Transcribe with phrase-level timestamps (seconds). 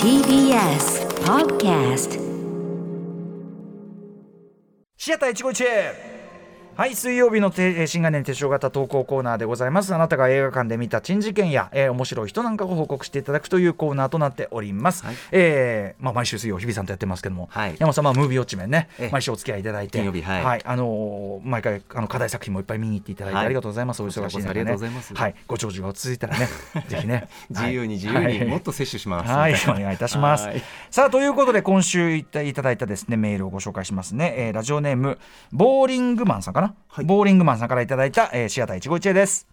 [0.00, 2.20] TBS Podcast
[4.96, 6.13] シアター一期一会
[6.76, 9.94] はい水曜日のて新概念手帳型投稿コーナーでございます。
[9.94, 15.14] あなたが映画館で見た珍事件や、えー、面白い人なんかを報告していただくというコーナーとなっております、はい。
[15.30, 17.76] えーまあ、毎週水曜日比さんとやってますけども、はい。
[17.78, 20.62] 山本さんはムービーウォッチメンねええ毎週お付き合いいただいて金曜日はい。
[20.64, 24.50] あのー毎回あの課題作品もいっぱい見に行っていただいてはいありがとうございます、お忙しい中ね。
[24.50, 25.14] ありがとうございます。
[25.14, 25.34] はい。
[25.46, 26.48] ご長寿が落ち着いたらね
[26.88, 27.28] ぜひね。
[27.50, 28.36] 自由に自由はい。
[28.36, 29.30] にもっと摂取します。
[29.30, 30.48] はい、お願いいたします。
[30.48, 30.62] はい。
[30.90, 34.34] さあということで今週いただいたですねメールをご紹介しますね。
[34.36, 35.18] えーラジオネーム
[35.52, 37.04] ボーリングマンさんかな、はい。
[37.04, 39.46] ボーリングマンさんからいただいた、えーシアター一期一会です。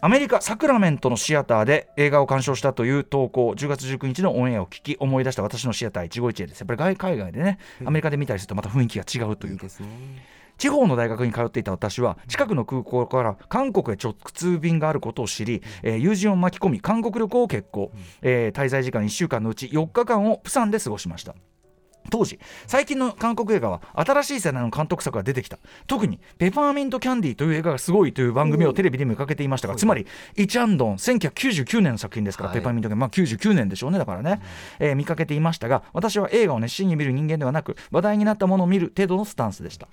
[0.00, 6.60] アメリカ・サクラメントのシアターで映画を鑑賞したという投稿10月19日のオンエアを聞き思い出した私のシアター一期一会です。
[6.60, 9.58] やっぱり外海外でねアメリカで見たりするとまた雰囲気が違うといいうい。
[10.58, 17.92] 地方の大学に通っていた私は近くの空港から韓国へ直通便があることを知り、えー友人を巻き込み韓国旅行を決行、
[18.22, 21.34] えー滞在時間1週間のうち4日間をプサンで過ごしました
[22.10, 25.58] 当時最近の韓国映画は新しい世代の監督作が出てきた。
[25.86, 32.58] 特に「ペパーミント・キャンディー」という映画がすごいという番組をテレビで見かけていましたがつまりイ・チャンドン1999年の作品ですから、はい。
[32.58, 34.40] ペパーミント・キャンディーまあ99年でしょうねだからね、
[34.78, 39.88] えー見かけていましたが私は映画を熱心に見る人間ではなく話題になったものを見る程度のスタンスでした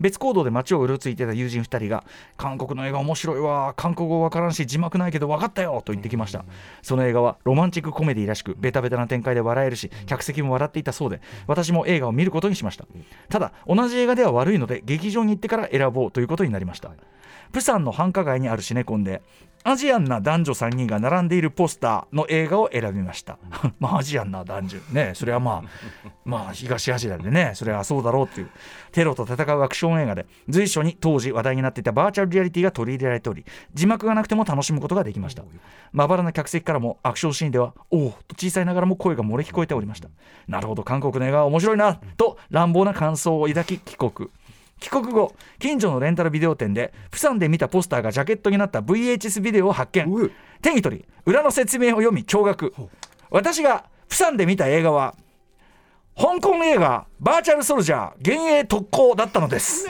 [0.00, 2.04] 別行動で街をうろついてた友人2人が
[2.36, 6.44] 韓国の映画面白いわ韓国語わからんし字幕ないけど分かったよと言ってきました。
[6.82, 12.86] その映画はロマンチックコメディらしくベタベタな展開で笑えるし客席も笑っていたそうで私も映画を見ることにしました。
[13.28, 16.90] ただ同じ映画では悪いので劇場に行ってから選ぼうということになりました
[17.52, 19.22] プサンの繁華街にあるシネコンで
[19.64, 23.38] アジアンな男女3人が並んでいるポスターの映画を選びました。
[23.78, 24.78] まあアジアンな男女。
[24.90, 25.64] ねそれはまあ
[26.24, 27.52] まあ東アジアでね。
[27.54, 28.50] それはそうだろうっていう。
[28.90, 30.26] テロと戦うアクション映画で。
[30.48, 35.44] 随所に当時話題になっていたバーチャルリアリティが取り入れられており字幕がなくても楽しむことができました。
[35.92, 40.08] まばらな客席からもアクションシーンではおおと小さいながらも声が漏れ聞こえておりました。
[40.48, 44.28] なるほど韓国の映画は面白いなと乱暴な感想を抱き帰国
[44.82, 50.30] 帰国後近所のレンタルビデオ店でプサンで見たポスターがジャケットになった VHS ビデオを発見。
[50.62, 52.72] 手に取り裏の説明を読み驚愕
[53.30, 55.14] 私がプサンで見た映画は
[56.16, 59.86] 香港映画バーチャルソルジャー幻影特攻だったのです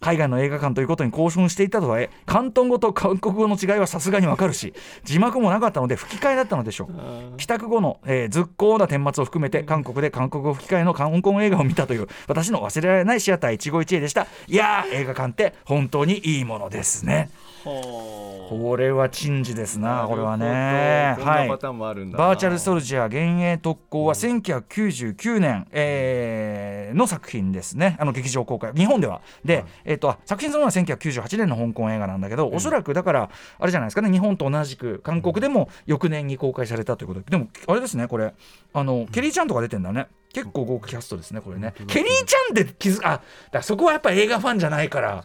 [0.00, 4.72] 海外の映画館ということに興奮していたとはいえ広東語と韓国語の違いはさすがにわかるし
[5.04, 6.88] 字幕もなかったので吹き替えだったのでしょ
[7.32, 7.36] う。
[7.36, 14.26] 帰宅後の、えー、絶好な顛末を含めて韓国で韓国語吹き替えの香港映画を見たという私の忘れられないシアター一期一会でした。
[14.46, 17.30] いやー映画館って本当にいいものですね。
[17.64, 21.16] これは珍事ですなこれはね。
[21.18, 22.24] こんなパターンもあるんだな。
[22.24, 27.96] バーチャルソルジャー幻影特攻は1999年、えーの作品ですね。
[27.98, 28.72] あの劇場公開。
[28.72, 29.20] 日本では。
[29.44, 37.30] で、えー、とあ作品そのものは1998年の香港映画なんだけど、おそらくだからあれじゃないですかね日本と同じく韓国でも翌年に公開されたということで。
[37.30, 38.34] でもあれですねこれ。
[38.74, 40.08] あのケリーちゃんとか出てんだね。
[40.34, 41.72] 結構豪華キャストですねこれね。
[41.86, 45.24] ケリーちゃんで気づあだそこはやっぱ映画ファンじゃないから。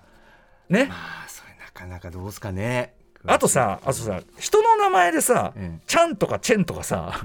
[0.69, 0.85] ね。
[0.85, 0.95] ま
[1.25, 2.93] あそれなかなかどうすかね。
[3.25, 7.21] あとさ、あとさ、人の名前でさ、ええちゃんとかチェンとかさ、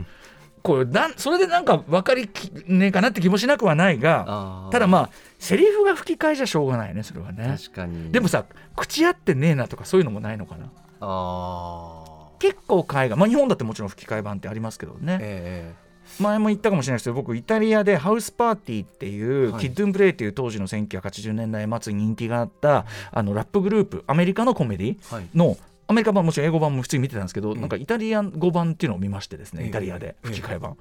[0.63, 7.57] これなんそれでなんか分かりきねえかなって気もしなくはないが、ただまあ、セリフが吹き替えじゃしょうがないね、それはね。
[7.59, 8.11] 確かに。
[8.13, 8.45] でもさ、
[8.77, 10.67] 口合ってねえなとかそういうのもないのかな。
[11.01, 12.19] ああ。
[12.39, 15.75] 結構海外、まあ、日本だってもちろん吹き替え版ってありますけどね、え
[16.21, 24.97] 前も言ったかもしれないですけど僕イタリアでハウスパーティーっていう、はいキッドゥンプレイっていう当時の1980年代末に人気があったあのラップグループアメリカのコメディ。
[25.35, 25.57] の
[25.89, 29.69] アメリカ版もちろん英語版も普通に見てたんですけど、ええなんかイタリア語版っていうのを見ましてですね、ええ。
[29.69, 30.27] イタリアでええ。
[30.29, 30.77] 吹き替え版、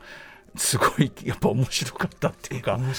[0.56, 2.94] すごいやっぱ面白かったっていうかね。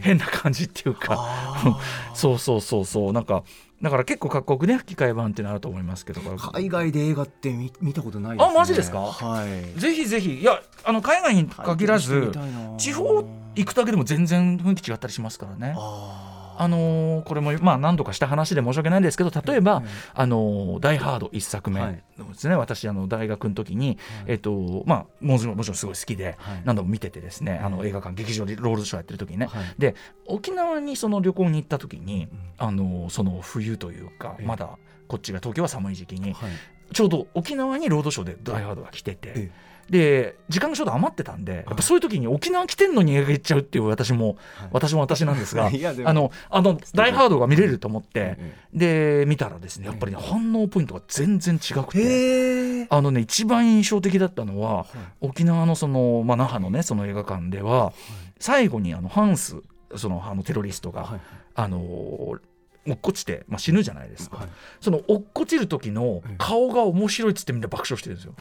[0.00, 1.80] 変な感じっていうかあ
[2.14, 3.12] そうそうそうそう。
[3.12, 3.44] なんか
[3.82, 8.52] だから結構各国ね吹き替え版っていうのあると思いますけどー海外で映画って見見たことないですね。
[8.54, 9.00] あマジですか？
[9.00, 9.44] は
[9.76, 9.78] い。
[9.78, 10.40] ぜひぜひ。
[10.40, 12.32] いやあの海外に限らず
[12.78, 13.22] 地方
[13.54, 15.74] 行くだけでも全然雰囲気違ったりしますからね。
[15.76, 21.94] ああのーこれもまあ何度かした話で申し訳ないんですけど例えばええ「あのーダイ・ハード」一作目はい。
[21.94, 26.62] ですね、私あの大学の時に、えっとまあ、もちろんもちろんすごい好きで、はい。
[26.64, 29.64] 何度も見ててですねあの映画館劇場でロールドショーやってる時にね、はい。
[29.78, 29.94] で
[30.26, 32.28] 沖縄にその旅行に行った時に、
[32.58, 34.46] あのーその冬というかええ。
[34.46, 34.70] まだ
[35.08, 36.50] こっちが東京は寒い時期にはい。
[36.92, 39.32] ちょうど沖縄にロードショーで「ダイ・ハード」が来てて。
[39.36, 39.50] え
[39.90, 44.68] で時間がちょうど余ってたんでやっぱそういう時に沖縄来てんのに映画行っちゃうっていう私も、はい。
[44.72, 45.66] 私も私なんですが
[46.04, 52.86] あのあの「ダイ・ハード」が見れると思って、えで見たらですねやっぱりね、反応ポイントが全然違くて。
[52.90, 54.86] あのね一番印象的だったのは、はい。
[55.20, 57.92] 沖縄のその、まあ、那覇のねその映画館では、
[58.38, 59.56] 最後にあのハンス
[59.96, 61.20] そのあのテロリストが、はい。
[61.56, 62.38] あの
[62.86, 64.48] 落っこちて、まあ、死ぬじゃないですか、はい。
[64.80, 68.34] その落っこちる時の顔が面白いっつってみんな爆笑してるんですよ。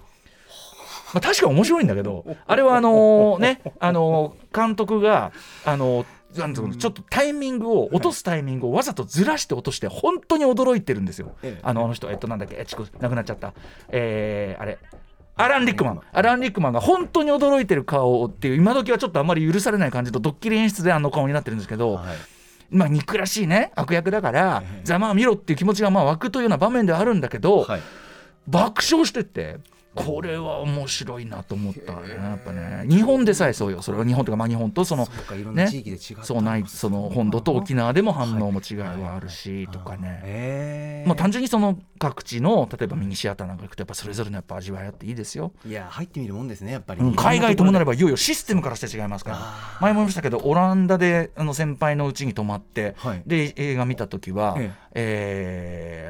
[1.14, 5.32] まあ、確かに面白いんだけどあれはあのねあの監督が
[5.64, 6.06] あの
[6.36, 11.36] なんちょっとタイミングを落とすタイミングをわざとずらして落として本当に驚いてるんですよ。
[11.44, 11.60] ええ。
[11.62, 13.54] あのあの人えっとなんだっけえちく亡くなっちゃった。
[13.90, 14.80] えー、あれ
[15.36, 16.02] アラン・リックマン。
[16.12, 22.16] アラン・リックマンが本当に驚いてる顔っていう今時はちょっとあんまり許されない感じとドッキリ演出であの顔になってるんですけど、はい
[22.70, 24.82] まあ憎らしいね悪役だからええ。
[24.84, 27.82] ざまあ見ろっていう気持ちがまあ湧くというような場面ではあるんだけど、はい。
[28.48, 29.58] 爆笑してて
[29.96, 32.10] これは面白いなと思ったね。
[32.10, 32.86] やっぱね。
[32.88, 33.82] 日本でさえそうよ。
[33.82, 35.70] それは日本とかまあ日本とそのそうなね。
[35.70, 36.24] 地域で違った。
[36.24, 40.22] そうないその本土と沖縄でも反応も違いはあるしとかね。
[40.24, 49.38] ええまあ、単純にその各地の例えばミニシアターなんか行くとやっぱそれぞれのやっぱ味わいあっていいですよ、いや入ってみるもんですねやっぱり、うん海外ともなればばいよいよシステムからして違いますから。
[49.80, 53.24] 前も言いましたけどオランダであの先輩のうちに泊まって、はい。
[53.26, 54.83] で映画見た時は、ええ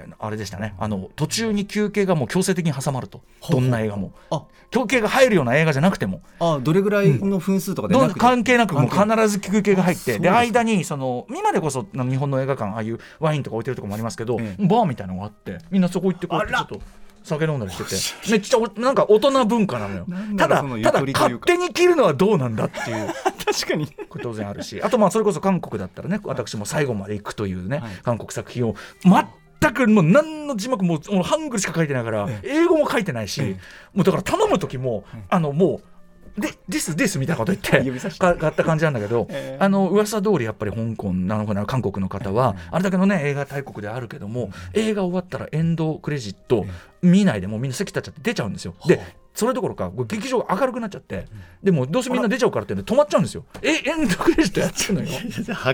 [0.10, 0.74] ーあれでしたね。
[0.78, 3.22] あの途中に休憩がもう強制的に挟まると。
[3.50, 4.14] どんな映画も。
[4.30, 4.44] あ。
[4.72, 6.22] 休憩が入るような映画じゃなくても。
[6.40, 8.20] あどれぐらいの分数とかでどなんくて？
[8.20, 10.20] 関係なくもう必ず休憩が入って。
[10.20, 16.80] で間にその今でこそ日本の映画館ああいうワインとか置いてるとこもありますけど、えバーみたいなのがあってみんなそこ行ってこうちょっと
[17.24, 18.32] 酒飲んだりしてて。
[18.32, 20.06] めっちゃおなんか大人文化なのよ。
[20.38, 23.08] ただただ勝手に切るのはどうなんだっていう。
[23.46, 23.88] 確かに。
[24.22, 24.82] 当然あるし。
[24.82, 27.92] あとまあそれこそ韓国だったらね私も最後まで行くというね、はい。
[28.04, 33.58] 韓国作品を全くもう何の字幕ももうハングルしか書いてないから、え英語も書いてないし、え
[33.94, 35.93] もうだから頼む時も、あのもう
[36.38, 37.72] で「ですです」みたいなこと言って
[38.18, 39.64] 買った感じなんだけど、ええ。
[39.64, 46.66] あの噂通りやっぱり香港なのかな韓国の方は、あれだけのね映画大国であるけども、映画終わったらエンドクレジット
[47.02, 48.74] 見ないでもうみんな席立っちゃって出ちゃうんですよ。
[48.88, 49.00] で
[49.34, 51.26] それどころか劇場が明るくなっちゃって、
[51.62, 53.46] でもどうせみんな出ちゃうからってんで止まっちゃうんですよ。
[53.62, 55.08] えエンドクレジットやってるのよ。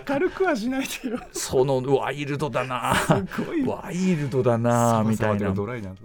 [0.08, 1.20] 明るくはしないでよ。
[1.34, 2.96] そのワイルドだな。
[3.66, 5.54] ワイルドだなみたいな。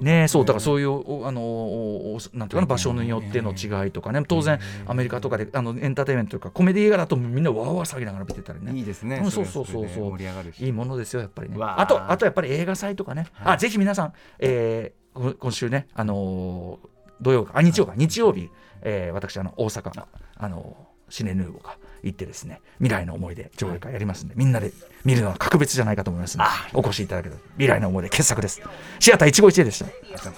[0.01, 4.23] ねそうだからそういうおあのなんていうかな場所によっての違いとかね。
[4.27, 8.73] 当然アメリカとかであのエンターテインメントとかコメディ映画だとみんなわーわー騒ぎながら見てたりね。
[8.75, 9.21] いいですね。
[9.23, 9.89] うんそうそうそうそう。
[9.89, 10.65] それで盛り上がるし。
[10.65, 11.57] いいものですよやっぱりね。
[11.61, 13.55] あとあとやっぱり映画祭とかね、はい。
[13.55, 16.94] あぜひ皆さん、え今週ねあのー
[17.25, 18.51] 土曜かあ日曜か日曜日、
[18.83, 20.05] えー私あの大阪
[20.37, 20.77] あの
[21.11, 24.73] シネヌーボが行ってですね未来の思い出上映会やりますんで、みんなで
[25.05, 28.63] 見るのは格別じゃないかと思いますのでお越しいただけたら未来の思い出傑作です。
[29.01, 29.87] シアター151でした。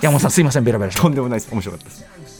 [0.02, 1.52] 山本さんすいませんベラベラとんでもないです。
[1.52, 2.35] 面白かったです